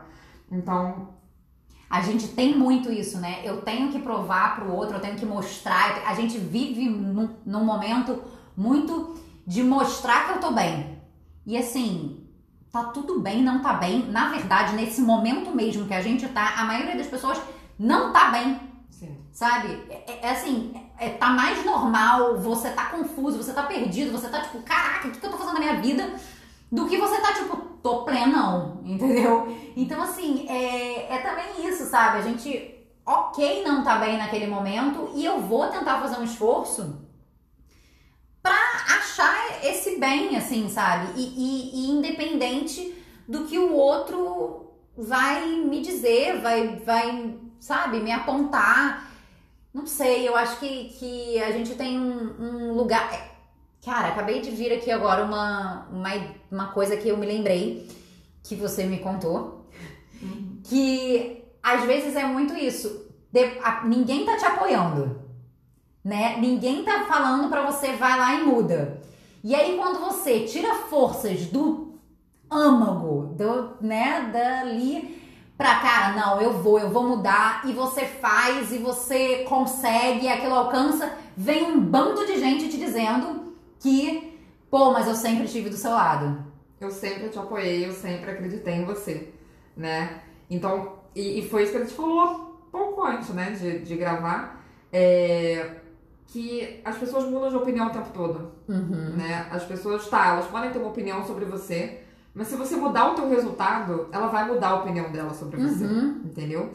[0.53, 1.09] Então,
[1.91, 3.43] A gente tem muito isso, né?
[3.45, 6.03] Eu tenho que provar pro outro, eu tenho que mostrar.
[6.07, 8.23] A gente vive num, num momento
[8.57, 9.15] muito
[9.47, 10.99] de mostrar que eu tô bem.
[11.47, 12.27] E assim,
[12.73, 14.07] tá tudo bem, não tá bem.
[14.11, 17.41] Na verdade, nesse momento mesmo que a gente tá, a maioria das pessoas
[17.79, 18.59] não tá bem.
[18.91, 19.19] sim.
[19.33, 19.69] Sabe?
[19.91, 24.41] É, é assim, é, tá mais normal, você tá confuso, você tá perdido, você tá
[24.43, 26.15] tipo, caraca, o que, que eu tô fazendo na minha vida?
[26.73, 29.47] Do que você tá tipo, tô plenão, entendeu?
[29.77, 32.19] Então, assim, é, é também isso, sabe?
[32.19, 32.75] A gente,
[33.07, 37.01] ok, não tá bem naquele momento e eu vou tentar fazer um esforço
[38.43, 38.55] pra
[38.99, 41.13] achar esse bem, assim, sabe?
[41.17, 42.95] E, e- e independente
[43.29, 49.11] do que o outro vai me dizer, vai, vai, sabe, me apontar.
[49.73, 53.32] Não sei, eu acho que, que a gente tem um, um lugar.
[53.85, 56.11] Cara, acabei de vir aqui agora uma, uma,
[56.51, 57.89] uma coisa que eu me lembrei
[58.43, 59.67] que você me contou.
[60.65, 63.11] Que às vezes é muito isso.
[63.33, 65.21] De- a- ninguém tá te apoiando,
[66.05, 66.37] né?
[66.39, 69.01] Ninguém tá falando pra você vai lá e muda.
[69.43, 71.99] E aí quando você tira forças do
[72.49, 75.21] âmago, do, né, dali
[75.59, 80.55] pra cara, não, eu vou, eu vou mudar, e você faz, e você consegue, aquilo
[80.55, 83.42] alcança, vem um bando de gente te dizendo
[83.83, 84.39] que,
[84.71, 86.45] pô, mas eu sempre estive do seu lado.
[86.81, 89.29] Eu sempre te apoiei, eu sempre acreditei em você,
[89.77, 90.21] né?
[90.51, 94.65] Então, e, e foi isso que a gente falou pouco antes, né, de, de gravar,
[94.93, 95.77] é,
[96.27, 99.15] que as pessoas mudam de opinião o tempo todo, Uhum.
[99.17, 99.47] né?
[99.51, 102.01] As pessoas, tá, elas podem ter uma opinião sobre você,
[102.35, 105.85] mas se você mudar o teu resultado, ela vai mudar a opinião dela sobre você,
[105.85, 106.23] Uhum.
[106.25, 106.71] entendeu?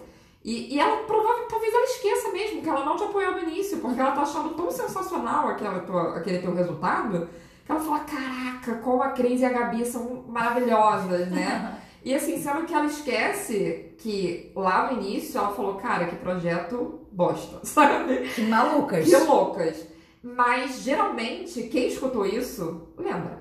[0.45, 3.77] E, e ela provavelmente, talvez ela esqueça mesmo que ela não te apoiou no início,
[3.77, 7.29] porque ela tá achando tão sensacional aquela tua, aquele teu resultado,
[7.65, 11.79] que ela fala, caraca, como a Cris e a Gabi são maravilhosas, né?
[12.05, 17.01] E assim, sendo que ela esquece que lá no início ela falou, cara, que projeto
[17.11, 18.19] bosta, sabe?
[18.29, 19.03] Que malucas.
[19.03, 19.85] Que loucas.
[20.23, 23.39] Mas geralmente, quem escutou isso, lembra.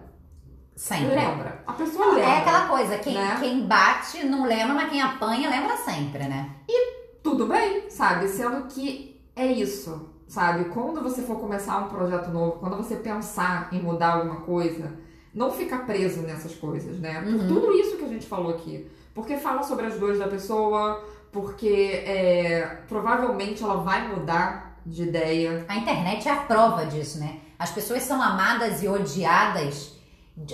[0.74, 1.14] Sempre.
[1.14, 1.62] Lembra.
[1.64, 2.22] A pessoa lembra.
[2.22, 3.36] É aquela coisa, quem, né?
[3.38, 6.56] quem bate não lembra, mas quem apanha lembra sempre, né?
[7.22, 8.26] Tudo bem, sabe?
[8.26, 10.64] Sendo que é isso, sabe?
[10.70, 14.92] Quando você for começar um projeto novo, quando você pensar em mudar alguma coisa,
[15.35, 17.20] não fica preso nessas coisas, né?
[17.22, 17.46] Por Uhum.
[17.46, 18.90] tudo isso que a gente falou aqui.
[19.14, 25.64] Porque fala sobre as dores da pessoa, porque é, provavelmente ela vai mudar de ideia.
[25.68, 27.40] A internet é a prova disso, né?
[27.59, 29.96] As pessoas são amadas e odiadas,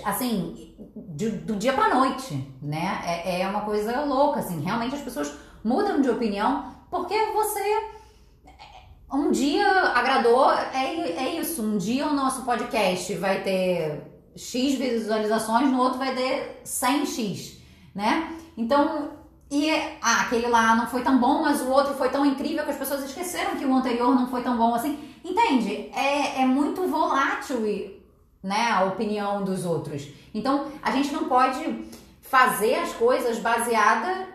[0.04, 3.00] assim, de- do dia pra noite, né?
[3.04, 4.60] É, é uma coisa louca, assim.
[4.60, 5.32] Realmente as pessoas
[5.64, 7.60] mudam de opinião porque você
[9.12, 11.62] um dia agradou, é, é isso.
[11.62, 14.02] Um dia o nosso podcast vai ter
[14.34, 17.58] X visualizações, no outro vai ter 100X,
[17.94, 18.32] né?
[18.56, 19.10] Então,
[19.50, 19.70] e
[20.00, 22.78] ah, aquele lá não foi tão bom, mas o outro foi tão incrível que as
[22.78, 24.98] pessoas esqueceram que o anterior não foi tão bom assim.
[25.22, 25.90] Entende?
[25.94, 27.60] É, é muito volátil
[28.42, 30.08] né, a opinião dos outros.
[30.34, 31.84] Então, a gente não pode
[32.22, 34.26] fazer as coisas baseada,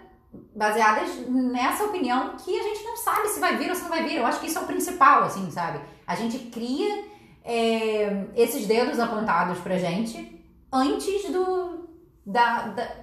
[0.55, 4.03] baseadas nessa opinião que a gente não sabe se vai vir ou se não vai
[4.03, 4.15] vir.
[4.17, 5.79] Eu acho que isso é o principal, assim, sabe?
[6.05, 7.05] A gente cria
[7.43, 11.87] é, esses dedos apontados pra gente antes do
[12.25, 12.95] da, da-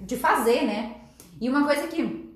[0.00, 0.96] de fazer, né?
[1.40, 2.32] E uma coisa que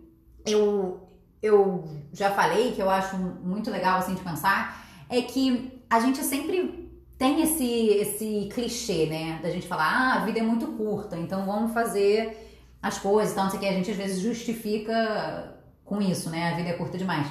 [0.47, 1.01] eu,
[1.43, 6.23] eu já falei, que eu acho muito legal assim de pensar, é que a gente
[6.25, 6.87] sempre
[7.19, 9.41] tem esse, esse clichê, né?
[9.43, 12.46] Da gente falar, ah, a vida é muito curta, então vamos fazer
[12.87, 13.69] as coisas e tal, não sei o que.
[13.69, 16.53] A gente às vezes justifica com isso, né?
[16.53, 17.27] A vida é curta demais.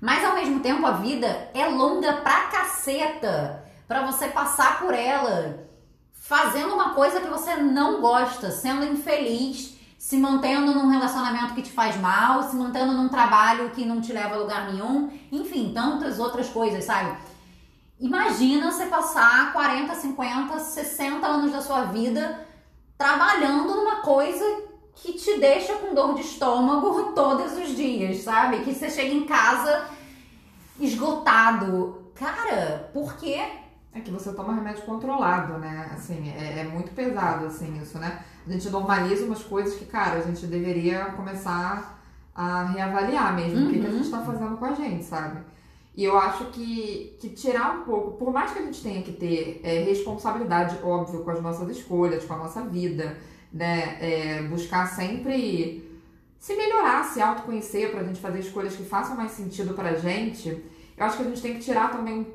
[0.00, 5.66] Mas ao mesmo tempo a vida é longa pra caceta pra você passar por ela
[6.12, 11.72] fazendo uma coisa que você não gosta, sendo infeliz, se mantendo num relacionamento que te
[11.72, 16.18] faz mal, se mantendo num trabalho que não te leva a lugar nenhum, enfim, tantas
[16.18, 17.16] outras coisas, sabe?
[17.98, 22.46] Imagina você passar 40, 50, 60 anos da sua vida
[22.96, 24.44] trabalhando numa coisa
[25.02, 28.60] que te deixa com dor de estômago todos os dias, sabe?
[28.60, 29.86] Que você chega em casa
[30.80, 32.02] esgotado.
[32.14, 33.40] Cara, por quê?
[33.94, 35.90] É que você toma remédio controlado, né?
[35.94, 38.22] Assim, é, é muito pesado, assim, isso, né?
[38.46, 41.98] A gente normaliza umas coisas que, cara, a gente deveria começar
[42.34, 43.98] a reavaliar mesmo o que, que a Uhum.
[43.98, 45.40] gente tá fazendo com a gente, sabe?
[45.96, 49.12] E eu acho que, que tirar um pouco, por mais que a gente tenha que
[49.12, 53.16] ter é, responsabilidade, óbvio, com as nossas escolhas, com a nossa vida,
[53.52, 53.98] né?
[54.00, 55.84] É, buscar sempre
[56.38, 60.64] se melhorar, se autoconhecer, pra gente fazer escolhas que façam mais sentido pra gente,
[60.96, 62.26] eu acho que a gente tem que tirar também um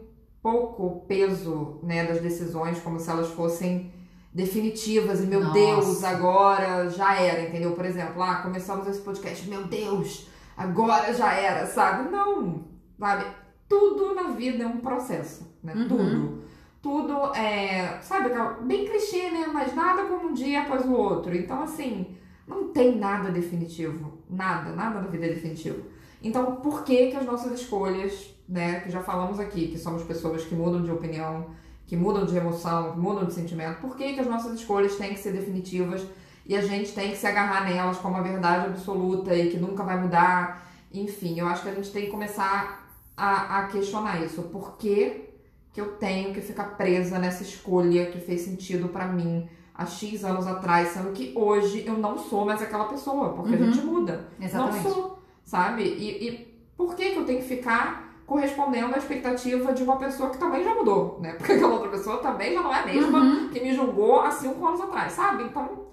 [0.41, 3.91] pouco o peso né, das decisões, como se elas fossem
[4.33, 5.53] definitivas e meu Nossa.
[5.53, 7.71] Deus, agora já era, entendeu?
[7.71, 12.09] Por exemplo, lá começamos esse podcast, meu Deus, agora já era, sabe?
[12.09, 12.65] Não,
[12.99, 13.25] sabe?
[13.69, 15.73] Tudo na vida é um processo, né?
[15.75, 15.87] Uhum.
[15.87, 16.43] Tudo.
[16.83, 18.29] Tudo é, sabe,
[18.63, 19.47] bem clichê, né?
[19.53, 21.33] Mas nada como um dia após o outro.
[21.33, 24.17] Então, assim, não tem nada definitivo.
[24.29, 25.81] Nada, nada na vida é definitivo.
[26.21, 30.43] Então, por que que as nossas escolhas, né, que já falamos aqui, que somos pessoas
[30.43, 31.51] que mudam de opinião,
[31.87, 35.13] que mudam de emoção, que mudam de sentimento, por que que as nossas escolhas têm
[35.13, 36.05] que ser definitivas
[36.45, 39.83] e a gente tem que se agarrar nelas como a verdade absoluta e que nunca
[39.83, 40.69] vai mudar?
[40.93, 44.43] Enfim, eu acho que a gente tem que começar a, a questionar isso.
[44.43, 45.32] Por que
[45.73, 50.23] que eu tenho que ficar presa nessa escolha que fez sentido pra mim há X
[50.23, 53.73] anos atrás, sendo que hoje eu não sou mais aquela pessoa, porque a Uhum.
[53.73, 54.27] gente muda.
[54.39, 54.83] Exatamente.
[54.85, 55.81] Não sou, sabe?
[55.83, 60.29] E, e por que que eu tenho que ficar correspondendo à expectativa de uma pessoa
[60.29, 61.33] que também já mudou, né?
[61.37, 63.49] Porque aquela outra pessoa também já não é a mesma Uhum.
[63.49, 65.43] que me julgou há cinco anos atrás, sabe?
[65.43, 65.83] Então,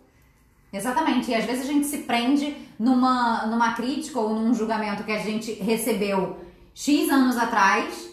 [0.72, 1.30] Exatamente.
[1.30, 5.18] E às vezes a gente se prende numa, numa crítica ou num julgamento que a
[5.18, 6.36] gente recebeu
[6.74, 8.09] X anos atrás.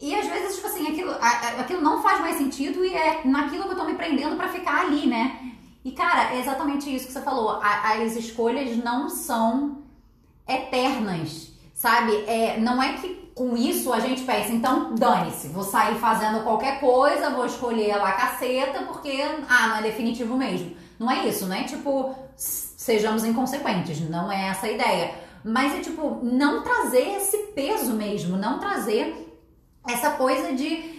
[0.00, 1.12] E às vezes, tipo assim, aquilo,
[1.58, 4.82] aquilo não faz mais sentido e é naquilo que eu tô me prendendo pra ficar
[4.82, 5.52] ali, né?
[5.84, 7.60] E cara, é exatamente isso que você falou.
[7.62, 9.82] As escolhas não são
[10.48, 12.12] eternas, sabe?
[12.26, 16.78] É, não é que com isso a gente pensa, então dane-se, vou sair fazendo qualquer
[16.78, 20.76] coisa, vou escolher lá a caceta, porque, ah, não é definitivo mesmo.
[20.98, 25.14] Não é isso, não é tipo, sejamos inconsequentes, não é essa a ideia.
[25.44, 29.33] Mas é tipo, não trazer esse peso mesmo, não trazer
[29.86, 30.94] essa coisa de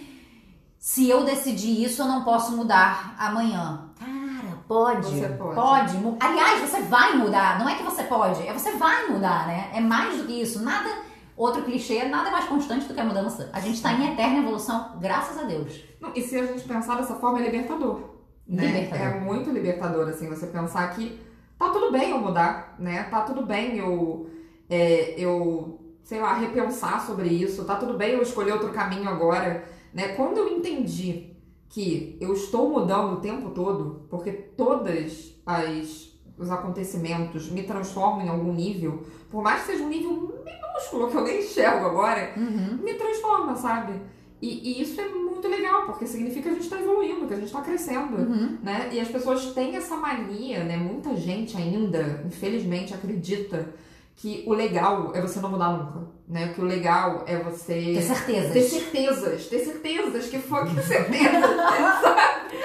[0.78, 3.90] se eu decidir isso, eu não posso mudar amanhã.
[3.98, 5.06] Cara, pode.
[5.06, 5.96] Você pode.
[5.96, 7.58] mu- Aliás, você vai mudar.
[7.58, 9.70] Não é que você pode, é você vai mudar, né?
[9.74, 10.62] É mais do que isso.
[10.62, 10.88] Nada.
[11.36, 13.50] Outro clichê, nada é mais constante do que a mudança.
[13.52, 15.82] A gente tá em eterna evolução, graças a Deus.
[16.00, 18.00] não, e se a gente pensar dessa forma, é libertador.
[18.48, 18.64] Né?
[18.66, 19.06] Libertador.
[19.06, 21.20] É muito libertador, assim, você pensar que
[21.58, 23.02] tá tudo bem eu mudar, né?
[23.10, 24.30] Tá tudo bem eu,
[24.70, 29.64] é, eu sei lá, repensar sobre isso, tá tudo bem eu escolher outro caminho agora,
[29.92, 30.08] né?
[30.14, 31.32] Quando eu entendi
[31.68, 38.28] que eu estou mudando o tempo todo, porque todas as os acontecimentos me transformam em
[38.28, 40.12] algum nível, por mais que seja um nível
[40.44, 42.76] minúsculo que eu nem enxergo agora, Uhum.
[42.84, 43.94] me transforma, sabe?
[44.42, 47.38] E, e isso é muito legal, porque significa que a gente tá evoluindo, que a
[47.38, 48.58] gente tá crescendo Uhum.
[48.62, 48.90] né?
[48.92, 50.76] E as pessoas têm essa mania, né?
[50.76, 53.70] Muita gente ainda, infelizmente, acredita
[54.16, 56.48] que o legal é você não mudar nunca, né?
[56.54, 58.52] Que o legal é Ter você certezas.
[58.52, 61.40] ter certezas, ter certezas que foi que certeza,
[62.00, 62.56] sabe?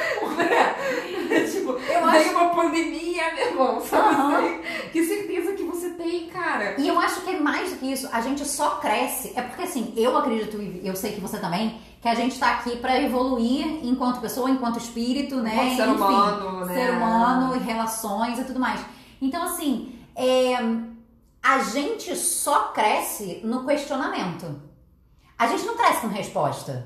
[1.29, 4.15] É, tipo, Eu veio uma pandemia, meu irmão, sabe?
[4.45, 4.59] Assim?
[4.91, 6.75] Que certeza que você tem, cara?
[6.79, 9.33] E eu acho que é mais do que isso, a gente só cresce.
[9.35, 12.51] É porque assim, eu acredito, e eu sei que você também, que a gente tá
[12.51, 15.51] aqui pra evoluir enquanto pessoa, enquanto espírito, né?
[15.73, 16.73] Enquanto ser Enfim, humano, né?
[16.73, 18.81] Ser humano, e relações e tudo mais.
[19.21, 20.57] Então, assim, é,
[21.41, 24.62] a gente só cresce no questionamento.
[25.38, 26.86] A gente não cresce com resposta,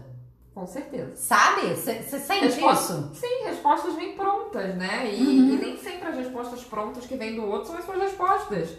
[0.54, 1.16] Com certeza.
[1.16, 1.76] sabe?
[1.76, 3.12] Você sente Resposta- isso?
[3.16, 5.12] Sim, respostas vêm prontas, né?
[5.14, 5.50] E, Uhum.
[5.54, 8.70] e nem sempre as respostas prontas que vêm do outro são as suas respostas,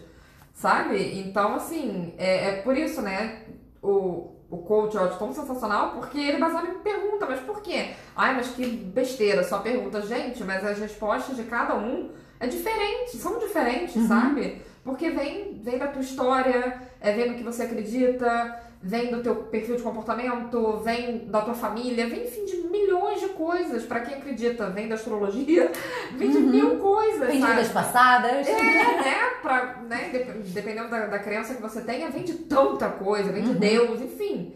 [0.55, 1.21] sabe?
[1.21, 3.43] Então, assim, é, é por isso, né?
[3.83, 7.91] O, o coach acho tão sensacional porque ele é baseado em pergunta, mas por quê?
[8.17, 10.01] Ai, mas que besteira, só pergunta.
[10.01, 12.11] Gente, mas as respostas de cada um
[12.41, 14.09] é diferente, são diferentes, Uhum.
[14.09, 14.63] sabe?
[14.87, 19.35] Porque vem, vem da tua história, é, vem do que você acredita, vem do teu
[19.35, 23.85] perfil de comportamento, vem da tua família, vem, enfim, de milhões de coisas.
[23.85, 25.71] Pra quem acredita, vem da astrologia,
[26.17, 26.49] vem de Uhum.
[26.51, 27.53] mil coisas, Tem sabe?
[27.55, 28.47] vidas passadas.
[28.47, 29.17] É, né?
[29.43, 30.09] Pra, né?
[30.13, 33.59] dep- Dependendo da, da crença que você tenha, vem de tanta coisa, vem de Uhum.
[33.59, 34.55] Deus, enfim.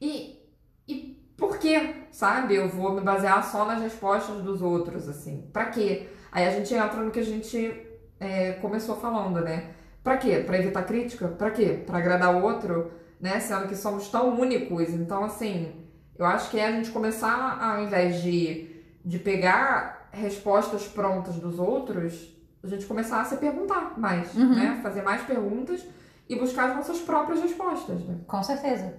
[0.00, 0.38] E,
[0.86, 2.54] e por que, sabe?
[2.54, 5.48] Eu vou me basear só nas respostas dos outros, assim.
[5.54, 6.06] Pra quê?
[6.30, 7.86] Aí a gente entra no que a gente
[8.20, 9.70] é, começou falando, né?
[10.04, 10.42] Pra quê?
[10.46, 11.26] Pra evitar crítica?
[11.28, 11.82] Pra quê?
[11.86, 13.40] Pra agradar o outro, né?
[13.40, 14.90] Sendo que somos tão únicos.
[14.90, 15.72] Então, assim,
[16.18, 18.68] eu acho que é a gente começar, ao invés de,
[19.04, 24.54] de pegar respostas prontas dos outros, a gente começar a se perguntar mais, Uhum.
[24.54, 24.80] né?
[24.82, 25.84] Fazer mais perguntas
[26.28, 28.18] e buscar as nossas próprias respostas, né?
[28.26, 28.94] Com certeza.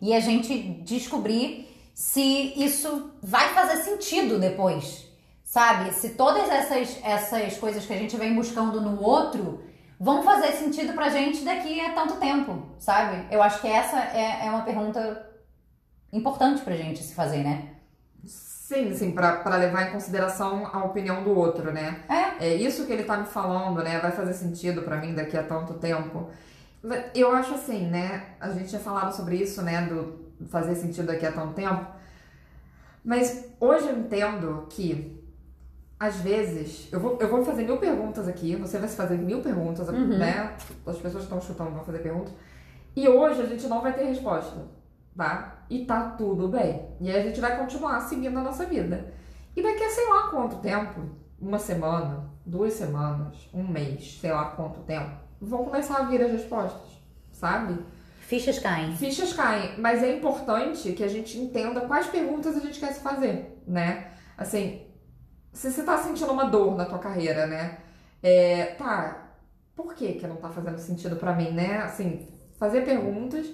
[0.00, 5.05] E a gente descobrir se isso vai fazer sentido depois.
[5.56, 5.90] Sabe?
[5.94, 9.62] Se todas essas, essas coisas que a gente vem buscando no outro
[9.98, 13.26] vão fazer sentido pra gente daqui a tanto tempo, sabe?
[13.30, 15.26] Eu acho que essa é, é uma pergunta
[16.12, 17.70] importante pra gente se fazer, né?
[18.26, 22.04] Sim, sim, pra, pra levar em consideração a opinião do outro, né?
[22.06, 22.48] É.
[22.48, 23.98] É isso que ele tá me falando, né?
[23.98, 26.28] Vai fazer sentido pra mim daqui a tanto tempo.
[27.14, 28.26] Eu acho assim, né?
[28.38, 29.80] A gente tinha falado sobre isso, né?
[29.86, 30.18] Do
[30.50, 31.86] fazer sentido daqui a tanto tempo.
[33.02, 35.24] Mas hoje eu entendo que,
[35.98, 39.40] às vezes, eu vou, eu vou fazer mil perguntas aqui, você vai se fazer mil
[39.40, 40.54] perguntas, né?
[40.86, 42.34] As pessoas estão chutando vão fazer perguntas.
[42.94, 44.62] E hoje a gente não vai ter resposta,
[45.16, 45.64] tá?
[45.70, 46.90] E tá tudo bem.
[47.00, 49.12] E aí a gente vai continuar seguindo a nossa vida.
[49.54, 51.00] E daqui a sei lá quanto tempo,
[51.40, 56.32] uma semana, duas semanas, um mês, sei lá quanto tempo, vão começar a vir as
[56.32, 57.00] respostas,
[57.32, 57.78] sabe?
[58.20, 58.94] Fichas caem.
[58.96, 63.00] Fichas caem, mas é importante que a gente entenda quais perguntas a gente quer se
[63.00, 64.10] fazer, né?
[64.36, 64.85] Assim,
[65.56, 67.78] se você tá sentindo uma dor na tua carreira, né?
[68.22, 69.16] É, tá,
[69.74, 71.78] por que que não tá fazendo sentido pra mim, né?
[71.78, 73.46] Assim, fazer perguntas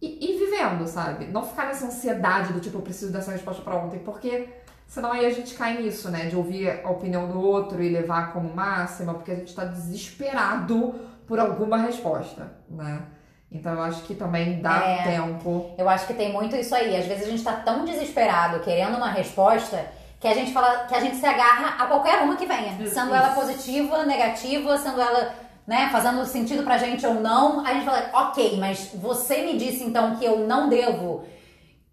[0.00, 1.26] e ir vivendo, sabe?
[1.26, 4.48] Não ficar nessa ansiedade do tipo, eu preciso dessa resposta pra ontem, porque
[4.86, 6.26] senão aí a gente cai nisso, né?
[6.26, 10.94] De ouvir a opinião do outro e levar como máxima, porque a gente tá desesperado
[11.26, 13.02] por alguma resposta, né?
[13.50, 15.02] Então eu acho que também dá É.
[15.02, 15.74] tempo.
[15.76, 16.96] Eu acho que tem muito isso aí.
[16.96, 19.84] Às vezes a gente tá tão desesperado querendo uma resposta
[20.22, 22.80] que a gente fala que a gente se agarra a qualquer uma que venha.
[22.80, 22.94] Isso.
[22.94, 25.34] Sendo ela positiva, negativa, sendo ela,
[25.66, 27.66] né, fazendo sentido pra gente ou não.
[27.66, 31.24] A gente fala, ok, mas você me disse então que eu não devo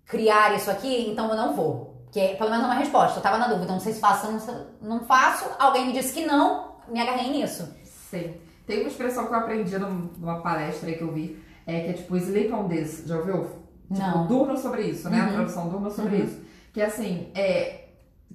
[0.06, 2.06] criar isso aqui, então eu não vou.
[2.12, 3.20] Que é, pelo menos uma resposta.
[3.20, 5.46] Eu tava na dúvida, não sei se faço ou não, não faço.
[5.60, 7.68] Alguém me disse que não, me agarrei nisso.
[7.84, 8.36] Sim.
[8.66, 11.90] Tem uma expressão que eu aprendi num- numa palestra aí que eu vi, é que
[11.90, 13.04] é tipo sleep on this.
[13.06, 13.44] Já ouviu?
[13.92, 14.28] Tipo, Não.
[14.28, 15.20] durma sobre isso, né?
[15.20, 15.34] A Uhum.
[15.34, 16.24] tradução durma sobre Uhum.
[16.26, 16.42] isso.
[16.74, 17.79] Que assim, é,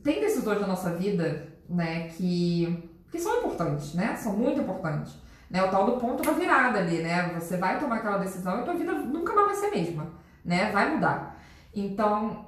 [0.04, 4.14] tem decisões da nossa vida, né, que, que são importantes, né?
[4.16, 5.16] São muito importantes.
[5.50, 5.62] Né?
[5.62, 7.32] O tal do ponto da virada ali, né?
[7.40, 10.12] Você vai tomar aquela decisão e tua vida nunca mais vai ser a mesma,
[10.44, 10.70] né?
[10.70, 11.42] Vai mudar.
[11.74, 12.44] Então,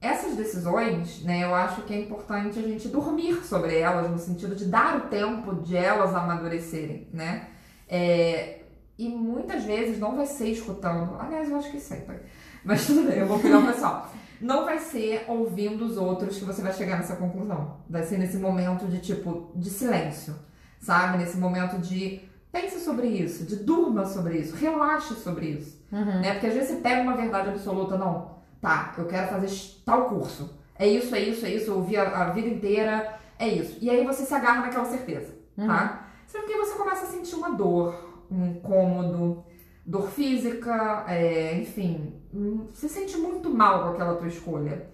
[0.00, 4.54] essas decisões, né, eu acho que é importante a gente dormir sobre elas, no sentido
[4.54, 7.48] de dar o tempo de elas amadurecerem, né?
[7.88, 8.60] É,
[8.98, 12.20] e muitas vezes não vai ser escutando, aliás, eu acho que sempre,
[12.64, 14.10] mas tudo bem, eu vou pegar o pessoal.
[14.40, 17.78] Não vai ser ouvindo os outros que você vai chegar nessa conclusão.
[17.88, 20.34] Vai ser nesse momento de tipo, de silêncio,
[20.78, 21.18] sabe?
[21.18, 22.20] Nesse momento de
[22.52, 25.78] pense sobre isso, de durma sobre isso, relaxe sobre isso.
[26.20, 26.32] Né?
[26.32, 29.50] Porque às vezes você pega uma verdade absoluta, não, tá, eu quero fazer
[29.84, 30.58] tal curso.
[30.78, 33.78] É isso, é isso, é isso, eu ouvi a, a vida inteira, é isso.
[33.80, 35.34] E aí você se agarra naquela certeza,
[35.66, 36.08] tá?
[36.26, 39.44] Só que você começa a sentir uma dor, um incômodo,
[39.86, 44.90] dor física, é, enfim, hum, você sente muito mal com aquela tua escolha.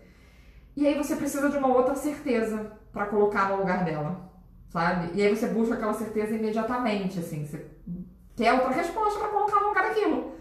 [0.76, 4.30] E aí você precisa de uma outra certeza pra colocar no lugar dela,
[4.68, 5.10] sabe?
[5.14, 7.66] E aí você busca aquela certeza imediatamente, assim, você
[8.36, 10.32] quer outra resposta pra colocar no lugar daquilo.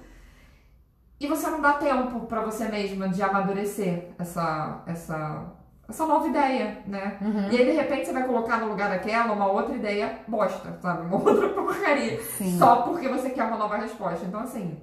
[1.19, 5.53] E você não dá tempo pra você mesma de amadurecer essa, essa,
[5.91, 7.17] essa nova ideia, né?
[7.51, 11.05] E aí, de repente, você vai colocar no lugar daquela uma outra ideia bosta, sabe?
[11.05, 12.21] Uma outra porcaria.
[12.23, 12.57] Sim.
[12.57, 14.25] Só porque você quer uma nova resposta.
[14.25, 14.79] Então, assim,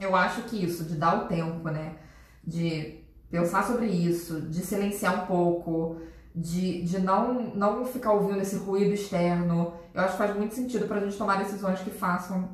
[0.00, 1.96] eu acho que isso, de dar o tempo, né?
[2.44, 6.00] De pensar sobre isso, de silenciar um pouco,
[6.34, 10.86] de, de não, não ficar ouvindo esse ruído externo, eu acho que faz muito sentido
[10.86, 12.50] pra gente tomar decisões que façam,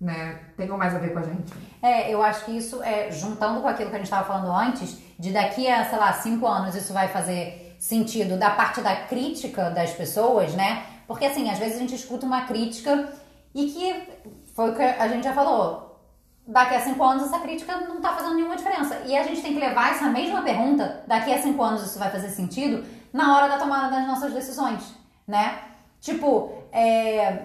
[0.00, 0.40] né?
[0.56, 1.52] Tenham mais a ver com a gente.
[1.82, 4.98] É, eu acho que isso é, juntando com aquilo que a gente estava falando antes,
[5.18, 9.70] de daqui a, sei lá, cinco anos isso vai fazer sentido da parte da crítica
[9.70, 10.84] das pessoas, né?
[11.06, 13.12] Porque assim, às vezes a gente escuta uma crítica
[13.54, 14.08] e que
[14.54, 15.98] foi o que a gente já falou.
[16.46, 19.02] Daqui a cinco anos essa crítica não tá fazendo nenhuma diferença.
[19.06, 22.10] E a gente tem que levar essa mesma pergunta, daqui a cinco anos isso vai
[22.10, 24.82] fazer sentido, na hora da tomada das nossas decisões,
[25.26, 25.58] né?
[26.00, 27.44] Tipo, é,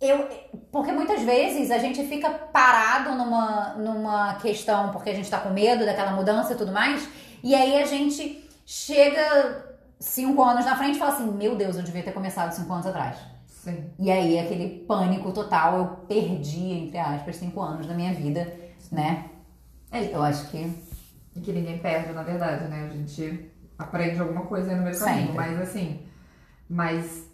[0.00, 0.28] eu,
[0.72, 5.50] porque muitas vezes a gente fica parado numa, numa questão porque a gente tá com
[5.50, 7.08] medo daquela mudança e tudo mais,
[7.42, 9.66] e aí a gente chega
[9.98, 12.86] cinco anos na frente e fala assim: Meu Deus, eu devia ter começado cinco anos
[12.86, 13.18] atrás.
[13.46, 13.90] Sim.
[13.98, 18.50] E aí aquele pânico total, eu perdi, entre aspas, cinco anos da minha vida,
[18.90, 19.26] né?
[19.92, 20.90] É, Eu acho que.
[21.36, 22.88] E que ninguém perde, na verdade, né?
[22.90, 25.34] A gente aprende alguma coisa no meio do caminho.
[25.34, 26.00] Mas assim,
[26.68, 27.24] mas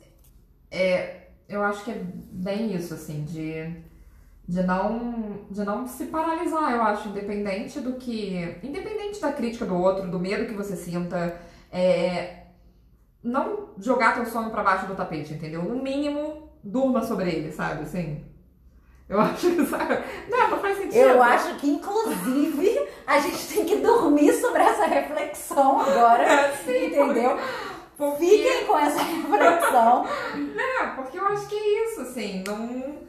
[0.70, 1.15] é,
[1.48, 3.72] eu acho que é bem isso, assim, de,
[4.48, 8.58] de não de não se paralisar, eu acho, independente do que.
[8.62, 11.40] Independente da crítica do outro, do medo que você sinta,
[11.70, 12.44] é,
[13.22, 15.62] não jogar teu sonho pra baixo do tapete, entendeu?
[15.62, 17.82] No mínimo, durma sobre ele, sabe?
[17.82, 18.24] Assim.
[19.08, 19.98] Eu acho que, sabe?
[20.28, 20.96] Não, não faz sentido.
[20.96, 26.52] Eu acho que, inclusive, a gente tem que dormir sobre essa reflexão agora.
[26.64, 27.36] Sim, entendeu?
[27.36, 27.65] Porque...
[28.18, 30.04] Fiquem com essa reflexão.
[30.54, 33.06] Não, porque eu acho que é isso, assim, não.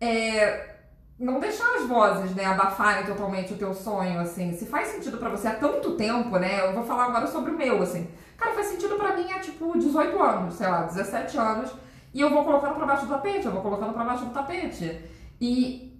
[0.00, 0.76] É,
[1.18, 4.52] não deixar as vozes, né, abafarem totalmente o teu sonho, assim.
[4.56, 6.66] Se faz sentido para você há tanto tempo, né?
[6.66, 8.08] Eu vou falar agora sobre o meu, assim.
[8.36, 11.70] Cara, faz sentido para mim há, tipo, 18 anos, sei lá, 17 anos.
[12.14, 15.00] E eu vou colocando pra baixo do tapete, eu vou colocando pra baixo do tapete.
[15.40, 15.91] E,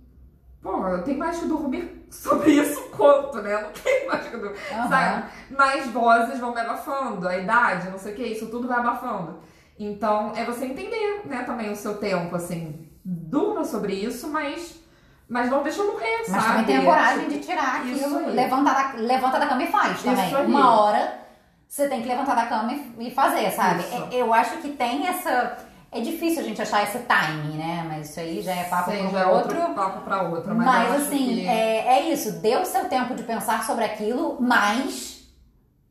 [0.62, 3.60] pô, eu tenho mais que dormir sobre isso quanto, né?
[3.60, 4.88] Não tenho mais que dormir, Aham.
[4.88, 5.24] sabe?
[5.50, 9.40] Mais vozes vão me abafando, a idade, não sei o que, isso tudo vai abafando.
[9.78, 12.88] Então, é você entender, né, também o seu tempo, assim.
[13.04, 14.80] Durma sobre isso, mas...
[15.28, 16.46] Mas não deixa eu morrer, Mas sabe?
[16.46, 20.34] também tem a coragem de tirar aquilo, levanta da, levanta da cama e faz também.
[20.44, 21.22] Uma hora
[21.66, 23.80] você tem que levantar da cama e, e fazer, sabe?
[23.80, 23.94] Isso.
[23.94, 25.56] É- Eu acho que tem essa.
[25.94, 27.84] É difícil a gente achar esse timing, né?
[27.86, 29.60] Mas isso aí já é papo para é outro.
[29.60, 30.54] outro papo pra outra.
[30.54, 32.32] Mas, Mas, assim, que- é, é isso.
[32.40, 35.28] Dê o seu tempo de pensar sobre aquilo, mas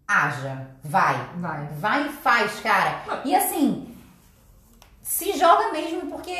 [0.07, 0.67] haja.
[0.83, 1.29] Vai.
[1.37, 1.67] Vai.
[1.77, 3.03] Vai e faz, cara.
[3.23, 3.95] E assim,
[5.03, 6.35] se joga mesmo, porque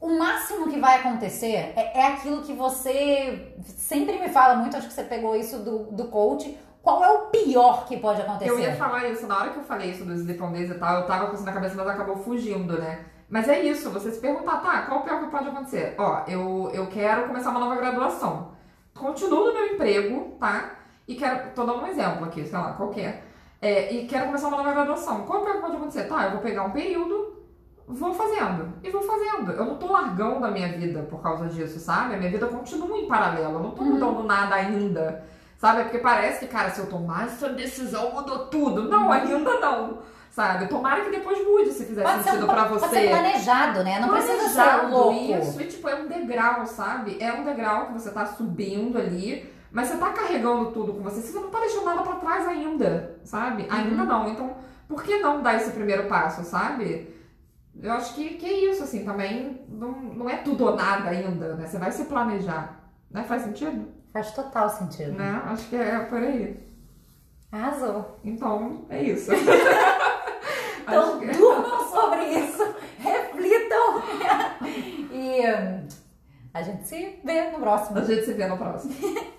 [0.00, 4.88] o máximo que vai acontecer é, é aquilo que você sempre me fala muito, acho
[4.88, 6.56] que você pegou isso do, do coach.
[6.84, 8.50] Qual é o pior que pode acontecer?
[8.50, 11.06] Eu ia falar isso, na hora que eu falei isso dos dependentes e tal, eu
[11.06, 13.06] tava com isso na cabeça, mas acabou fugindo, né?
[13.26, 15.94] Mas é isso, você se perguntar, tá, qual o pior que pode acontecer?
[15.96, 18.50] Ó, eu, eu quero começar uma nova graduação.
[18.94, 20.72] Continuo no meu emprego, tá?
[21.08, 23.24] E quero, tô dando um exemplo aqui, sei lá, qualquer.
[23.62, 25.22] É, e quero começar uma nova graduação.
[25.22, 26.04] Qual o pior que pode acontecer?
[26.04, 27.42] Tá, eu vou pegar um período,
[27.88, 28.74] vou fazendo.
[28.82, 29.52] E vou fazendo.
[29.52, 32.14] Eu não tô largando a minha vida por causa disso, sabe?
[32.14, 33.54] A minha vida continua em paralelo.
[33.54, 35.24] Eu não tô mudando nada ainda.
[35.64, 35.84] Sabe?
[35.84, 38.82] Porque parece que, cara, se eu tomar essa decisão, mudou tudo.
[38.86, 39.98] Não, ainda não.
[40.30, 40.66] Sabe?
[40.66, 42.88] Tomara que depois mude se fizer Pode sentido um- pra pode você.
[43.00, 43.98] ser planejado, né?
[44.00, 45.14] Não precisa ser Planejado, louco.
[45.38, 47.16] Isso, e tipo, é um degrau, sabe?
[47.18, 51.22] É um degrau que você tá subindo ali, mas você tá carregando tudo com você.
[51.22, 53.66] Você não tá deixando nada pra trás ainda, sabe?
[53.70, 54.06] Ainda Uhum.
[54.06, 54.28] não.
[54.28, 54.56] Então,
[54.86, 57.14] por que não dar esse primeiro passo, sabe?
[57.82, 61.54] Eu acho que, que é isso, assim, também não, não é tudo ou nada ainda,
[61.54, 61.66] né?
[61.66, 62.80] Você vai se planejar.
[63.10, 63.22] Né?
[63.22, 63.93] Faz sentido?
[64.14, 65.12] Faz total sentido.
[65.12, 65.42] Né?
[65.44, 66.56] Acho que é por aí.
[67.52, 68.18] Arrasou.
[68.24, 69.30] Então, é isso.
[70.86, 74.02] Então, que- durmam sobre isso, reflitam.
[75.10, 75.88] e hum,
[76.52, 77.98] a gente se vê no próximo.
[77.98, 78.92] A gente se vê no próximo.